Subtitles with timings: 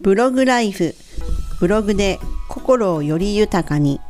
[0.00, 0.94] ブログライフ。
[1.58, 4.00] ブログで心をより豊かに。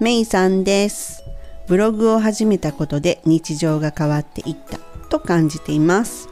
[0.00, 1.22] メイさんです。
[1.68, 4.78] ブログを始めたことで日常が変わっていった。
[5.08, 6.28] と感じています。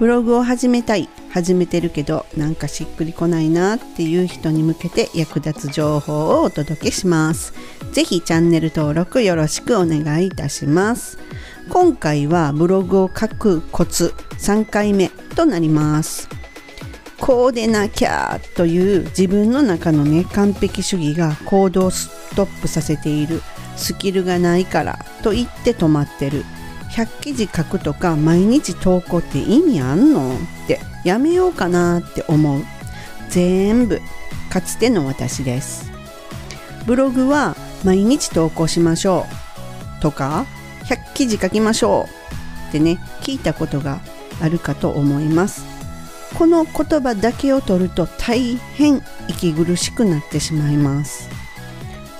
[0.00, 1.08] ブログを始めたい。
[1.30, 7.52] 始めてるけどなんかしっくりこないなっていう人に向けて役立つ情報をお届けします。
[7.92, 11.18] ぜひチャンネル登録よろしくお願いいたします。
[11.68, 16.37] 今回はブログを書くコツ3回目となります。
[17.20, 23.42] こうでなきゃという自分の中のね完璧主義が行動ストップさせている。
[23.76, 26.44] スキルがないからと言って止まってる。
[26.90, 30.80] 100記事書くとか毎日投稿って意味あんのって。
[31.04, 32.64] やめようかなって思う。
[33.30, 34.00] 全部。
[34.50, 35.90] かつての私です。
[36.86, 37.54] ブログは
[37.84, 39.26] 毎日投稿しましょ
[39.98, 40.46] うとか
[40.84, 42.08] 100記事書きましょ
[42.66, 44.00] うってね聞いたことが
[44.40, 45.77] あるかと思います。
[46.36, 51.28] この言葉だけを取ると大変息苦しくなってしまいます。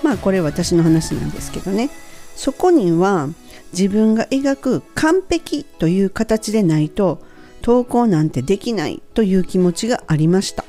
[0.03, 1.91] まあこれ私の話なんですけどね。
[2.35, 3.29] そこには
[3.73, 7.21] 自分が描く完璧という形でないと
[7.63, 10.65] 投稿なんてできないという気持ちがありました。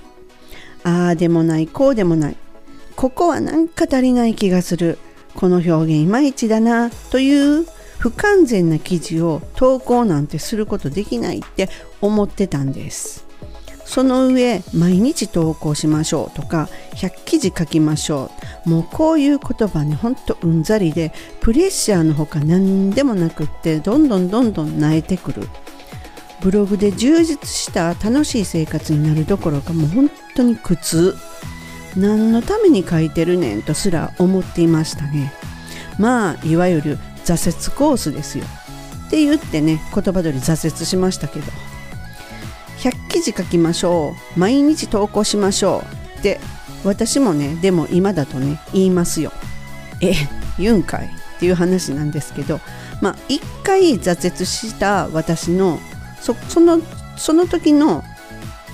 [0.84, 2.36] ああでもないこうでもない。
[2.96, 4.98] ここはなんか足りない気がする。
[5.36, 7.66] この表現いまいちだなという
[8.00, 11.70] 不完全な記事を投稿なんてすることできないって
[12.02, 13.29] 思ってたんです。
[13.90, 18.30] その上毎日投稿しましょうとか100記事書きましょ
[18.66, 18.70] う。
[18.70, 25.50] もうこういう言葉ねほんとうんざりでプレッシャーのほか何でもなくってどんどんどんどん慣れてくる。
[26.40, 31.16] ブログで充実した楽しい生活になるどころかもう本当に苦痛。
[31.98, 35.34] 何のために書いてるねんとすら思っていましたね。
[35.98, 38.46] まあいわゆる挫折コースですよ。
[39.08, 41.69] って言ってね言葉通り挫折しましたけど。
[42.80, 44.40] 100記事書きましょう。
[44.40, 45.84] 毎日投稿しましょ
[46.16, 46.20] う。
[46.20, 46.40] って
[46.84, 49.32] 私もねでも今だとね言いますよ。
[50.02, 50.14] え
[50.58, 52.60] 言うんかいっていう話なんですけど。
[53.02, 55.80] まあ一回挫折した私の
[56.22, 56.82] そその
[57.18, 58.04] その時の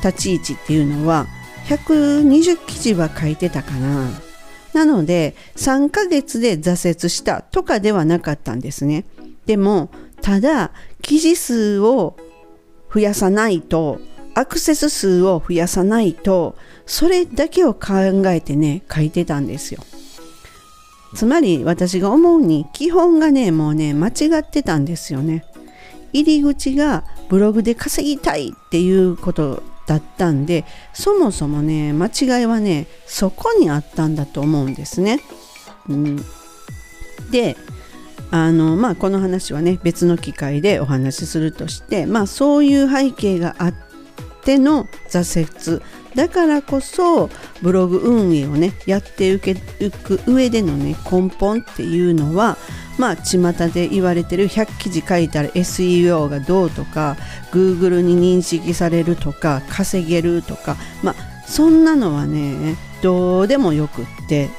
[0.04, 1.28] 立ち位置っていうのは
[1.68, 4.10] 120記事は書いてたかな。
[4.74, 9.06] なので3ヶ月で挫折したとかではなかったんですね。
[9.46, 9.90] でも
[10.22, 10.72] ただ
[11.02, 12.18] 記事数を
[12.96, 14.00] 増やさないと
[14.36, 19.84] アクセス数を増やさないとそれだけを考えてね書いてたんですよ。
[21.14, 25.44] つまり私が思うに基本がねもうね間違ってたんですよね。
[26.14, 30.64] 入り口がブログで稼ぎたいっていうことだったんで
[30.94, 35.20] そもそもね間違いはねそこにあったんだと思うんですね、
[35.90, 36.16] うん、
[37.30, 37.58] で
[38.36, 43.74] あのまあこの話はね別の機会でお話しするとしてまあそういう背景があっ
[44.44, 45.82] ての挫折
[46.16, 47.30] だからこそ
[47.62, 49.54] ブログ運営をねやっていく
[50.28, 52.58] 上でのね根本っていうのは
[52.98, 57.16] まあ巷で言われてる100記事書いたら SEO がどうとか
[57.54, 61.16] Google に認識されるとか稼げるとかまあ
[61.48, 64.50] そんなのはねどうでもよくって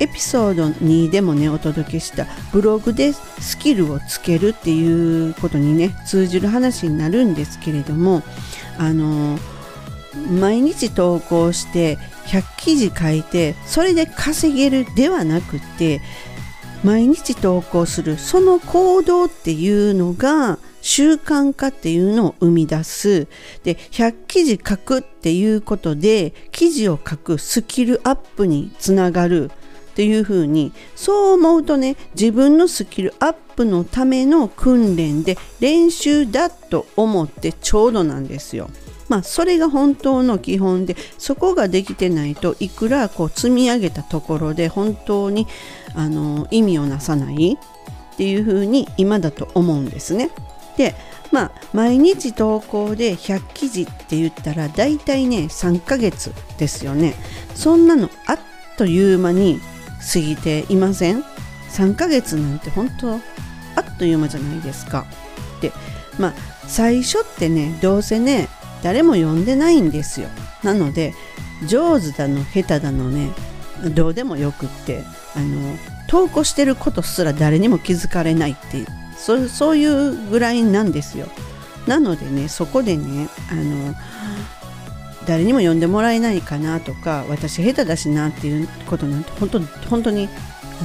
[0.00, 8.22] エピソード2でもねお届けしたブログでスキルをつけるっていうことにね通じる話になるんですけれども
[8.78, 9.38] あの
[10.30, 11.96] 毎日投稿して
[12.26, 16.00] 100記事書いてそれで稼げるではなくて
[16.82, 23.26] 毎日投稿するその行動っていうのが習慣化っていうのを生み出す。
[23.62, 29.50] で100記事書くっていうことで記事を書くスキルアップにつながる。
[29.94, 38.68] っていうふうにそう思うとね自分のスキルアップのための訓練で練習だと思ってちょうどなんですよ。
[39.08, 45.46] まあ、それが本当の基本でそこができてないといくらこう積み上げたところで本当に
[45.94, 47.58] あの意味をなさない
[48.14, 50.30] っていうふうに今だと思うんですね。
[50.76, 50.96] で
[51.30, 57.14] まあ毎日投稿で100記事って言ったら大体ね3ヶ月ですよね。
[57.54, 58.38] そんなのあっ
[58.76, 59.60] という間に
[60.12, 61.24] 過ぎていません
[61.70, 63.18] ?3 ヶ月なんて本当あ
[63.80, 65.06] っという間じゃないですか。
[65.60, 65.72] で
[66.18, 66.34] まあ
[66.66, 68.48] 最初ってねどうせね
[68.82, 70.28] 誰も読んでないんですよ。
[70.62, 71.14] なので
[71.66, 73.30] 上手だの下手だのね
[73.94, 75.04] どうでもよくって
[75.34, 75.76] あの
[76.08, 78.86] 投稿してることすら誰にも気づかれないっていう
[79.16, 81.26] そそういうぐらいなんですよ。
[81.86, 83.94] なのでねそこでねあの
[85.26, 90.28] 誰にも呼んでもらえないかなとか私下手だしなっていうことなんて本当本当に
[90.80, 90.84] あ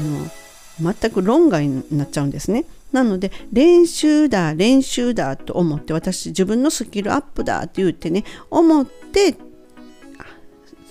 [0.85, 2.65] の全く論外になっちゃうんですね。
[2.91, 9.35] なので練習だ練習だと思って私自分のスキルアップだって言ってね思って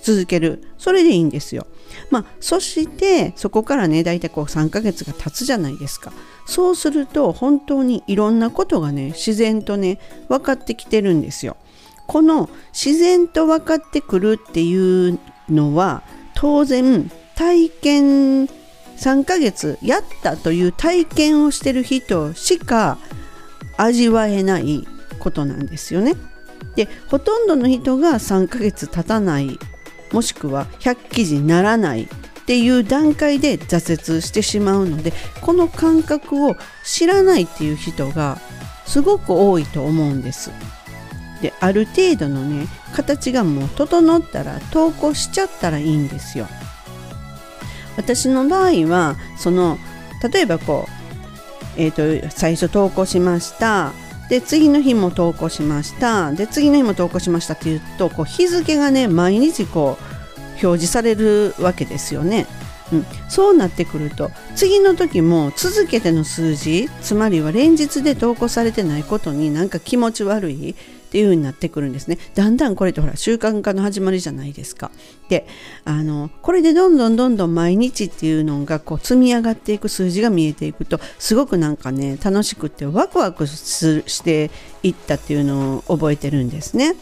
[0.02, 1.66] 続けるそれでいいんですよ。
[2.10, 6.12] まあ、そしてそこからね大体こう3ヶ月が経つじゃないですか
[6.46, 9.98] そうすると本当にいろんなことがね自然とね
[10.28, 11.56] 分かってきてるんですよ。
[12.08, 15.20] この自然と分かってくるっていう
[15.50, 16.02] のは
[16.34, 22.98] 当然体験3ヶ月やったという体験をしてる人しか
[23.76, 24.88] 味わえない
[25.20, 26.14] ことなんですよね。
[26.76, 29.58] でほとんどの人が3ヶ月経たない
[30.10, 32.08] もしくは100記事にならないっ
[32.46, 35.12] ていう段階で挫折してしまうので
[35.42, 38.38] この感覚を知らないっていう人が
[38.86, 40.50] すごく多いと思うんです。
[41.42, 46.46] である程度のね形がもう整ったら投稿しちゃったらいいんですよ。
[47.96, 49.76] 私の場合はその
[50.22, 50.86] 例えばこ
[51.76, 53.92] う、えーと、最初投稿しました
[54.30, 60.04] で次の日も投稿しましたで次の日も投稿しましたっていうとこう日付がね毎日こう
[60.64, 62.46] 表示されるわけですよね。
[62.90, 70.74] うん、そうなってくると次の時も続けての数字つまりは連日で投稿されてないことになんか気持ち悪い
[71.08, 72.18] っていう風になってくるんですね。
[72.34, 74.90] だんだんこれってほら習慣化の始まりじゃないですか。
[75.30, 75.46] で
[75.84, 84.50] あのこれでどんどんどんどん毎日っていうのがこう積み上がっていく数字が見えていくとすごくなんかね楽しくてワクワクして
[84.82, 86.94] いったっていうのを覚えてるんですね。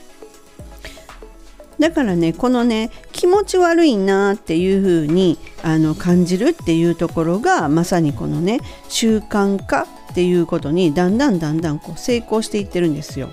[1.78, 13.30] だからねこのね気持ち悪いなっていう風にあに感じるっていうところがまさにこのね習慣化っていうことにだんだんだんだんこう成功していってるんですよ。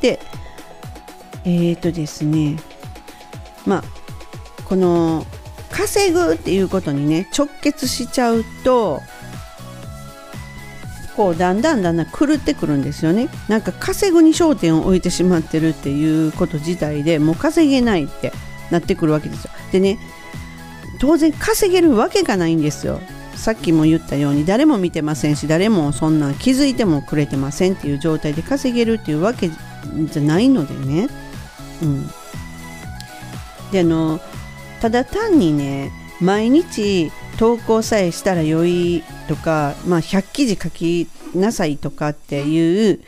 [0.00, 0.20] で
[1.44, 2.56] えっ、ー、とですね
[3.66, 3.84] まあ
[4.64, 5.26] この
[5.70, 9.00] 稼ぐっていうことにね直結しちゃうと
[11.16, 13.28] こうだんだんだんだん狂ってくるんですよね。
[13.48, 18.32] なんか稼ぐに焦点を置いてしまってるっていうこと自体でもう稼げないって
[18.70, 19.50] なってくるわけですよ。
[19.72, 19.98] でね
[21.00, 23.00] 当然稼げるわけがないんですよ。
[23.34, 29.50] さっきも言ったように誰も見てませんし誰もそんな気づいてもくれてませんっていう状態で稼げるっていうわけ
[30.06, 31.08] じゃないのでね、
[31.82, 32.06] うん、
[33.72, 34.20] であの
[34.80, 35.90] ただ単にね
[36.20, 43.00] 毎日投稿さえしたら良いとか、まあ、100記事書きなさいとかっていう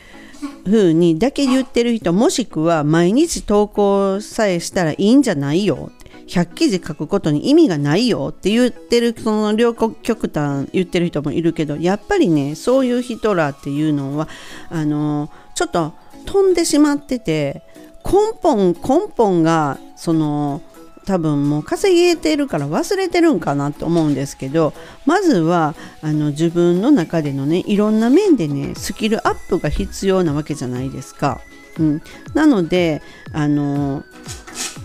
[0.65, 5.91] 風にだけ言ってる人もしくは毎日投稿さえしたらいいんじゃないよ。
[6.27, 14.29] 100記事書くことに意味がないよって言ってるその両極端言ってる人もいるけどやっぱりねそういう人らっていうのは
[14.69, 15.93] あのちょっと
[16.25, 17.63] 飛んでしまってて
[18.05, 20.61] 根本根本がその
[21.05, 24.73] 多分もう稼げてるから忘れてるんかなと思うんですけど
[25.05, 31.41] まずはあの自分の中でのねいろんな面でねスキルアップが必要なわけじゃないですか。
[31.79, 32.01] うん、
[32.35, 34.03] なのであの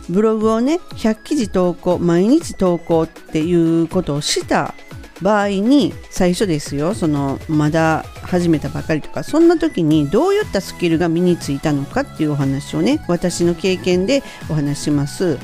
[0.08, 4.75] ブログをね100記事投稿毎日投稿っていうことをした
[5.20, 15.38] 場合に最初ですよそのまだ始めたばかりとかそんな時にどういったスキルが身についたのかっていうお話をね私の経験でお話します。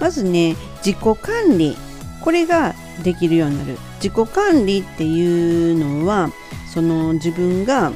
[0.00, 1.76] まずね自己管理。
[2.20, 3.78] これができるようになる。
[4.02, 6.30] 自己管理っていうのは
[6.72, 7.92] その自分が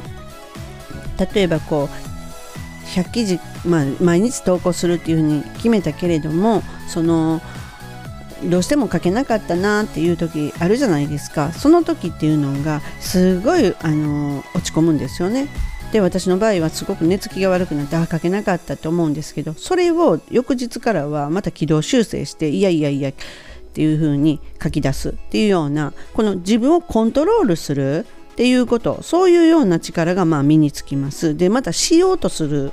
[1.32, 2.12] 例えばこう
[2.88, 7.40] 100記事、まあ、毎日投稿するっていうふうに決めたけれどもその
[8.44, 11.52] どうしても書けなかったなっていう時あるじゃないですか。
[11.52, 15.48] その時っていうのがすごいあの落ち込むんですよね。
[15.92, 23.12] で私の場合はすごく寝つきが悪くなってあ書けなかったと思うんですけどそれを翌日からはまた軌道修正していやいやいやっ
[23.74, 31.36] ていう風に書き出すっていうようなこの自分をコントロールするっていうことそういうような力がまあ身につきます。
[31.36, 32.72] でまたしようとする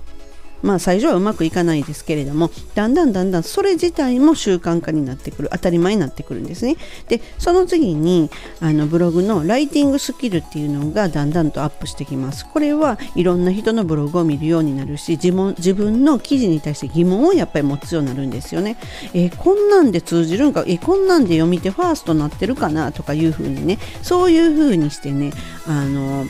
[0.62, 6.78] まあ最初はうまくいかないですけれどもだんだんだんだんそれ自体も習慣化になってくる当たり前になってくるんですね。
[7.08, 12.46] でその次にあのブログのライティングスキルっていうのがだんだんとアップしてきます。
[12.46, 18.78] これはいろんな人のブログを見るようになるし自分自分の記事に対して疑問をやっぱり持つようになるんですよね、
[19.14, 25.32] えー、こんなんで通じるんかえー、こんなんで読み手ファーストなってるかなとかいうふうにねそういうふうにしてね
[25.68, 26.26] あの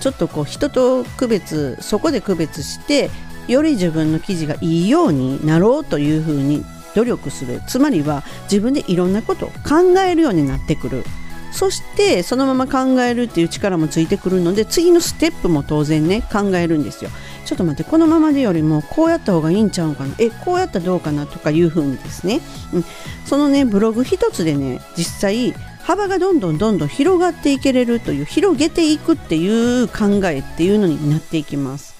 [0.00, 3.10] ちょっとこう人と区別そこで区別して
[3.48, 7.62] より自分の記事がいいようになろうというふうに努力する。
[7.66, 11.04] つまりは自分でいろんなことを考えるようになってくる。
[11.52, 17.10] そしてそのまま考えるっていう力もついてくるので次のステップも当然ね考えるんですよ。
[17.44, 20.14] ちょっと待ってこのままでよりもこうやった方がいいんちゃうかな。
[20.18, 22.40] えこうやったらどうかなとかいうふうにですね、
[22.72, 22.84] うん、
[23.26, 31.91] そのねブログ一つでね実際幅がどんどんどんどん広がっていけれるという広げていくっていう考えっていうのになっていきます。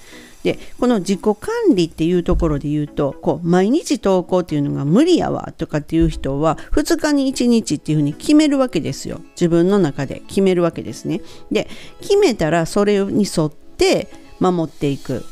[0.42, 1.36] でこの自己管
[1.74, 11.20] 理っていうところで言うとこう毎日投稿っていうのが無理やわとかっていう人は2日に1日っていうふうに決めるわけですよ自分の中で決めるわけですね
[11.50, 11.68] で
[12.00, 14.08] 決めたらそれに沿って
[14.40, 15.22] 守っていくっ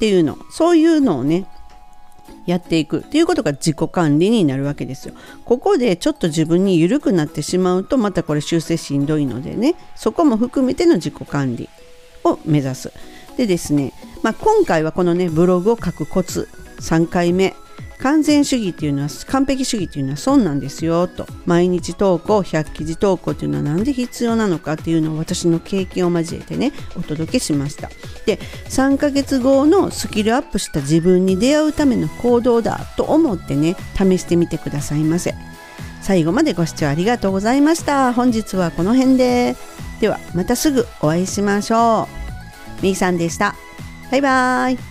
[0.00, 1.46] ていうのそういうのをね
[2.46, 5.14] やっていくっていうことが自己管理になるわけですよ。
[5.44, 11.68] ここでちょっと自分に緩くなってしまうとまたこれ修正しんどいのでねそこも含めての自己管理
[12.24, 12.92] を目指す。
[13.36, 13.92] でですね、
[14.28, 17.56] まあ、今回はこのねブログを書くコツ3回目。
[17.98, 21.26] 完全主義っていうのは完璧主義っていうのは損なんですよと。
[21.46, 27.88] 毎日投稿100記事投稿っていうのは何で必要なのかっていうのを私の経験を交えてねお届けしました。
[28.26, 28.36] で
[28.68, 35.34] 3ヶ月後のスキルアップした自分に出会うための行動だと思ってね試してみてくださいませ。
[36.02, 38.12] 最後までご視聴ありがとうございました。
[38.12, 39.56] 本日はこの辺で。
[40.02, 42.06] ではまたすぐお会いしましょ
[42.78, 42.82] う。
[42.82, 43.56] めいさんでした。
[44.10, 44.87] バイバーイ。